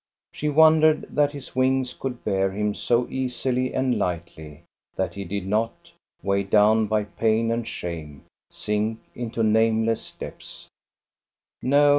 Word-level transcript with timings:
She 0.31 0.49
wondered 0.49 1.15
that 1.15 1.31
his 1.31 1.55
wings 1.55 1.93
could 1.93 2.23
bear 2.23 2.49
him 2.49 2.73
so 2.73 3.07
easily 3.11 3.71
and 3.71 3.99
lightly, 3.99 4.63
that 4.95 5.13
he 5.13 5.23
did 5.23 5.45
not, 5.45 5.91
weighed 6.23 6.49
down 6.49 6.87
by 6.87 7.03
pain 7.03 7.51
and 7.51 7.67
shame, 7.67 8.23
sink 8.49 8.97
into 9.13 9.43
nameless 9.43 10.11
depths. 10.13 10.67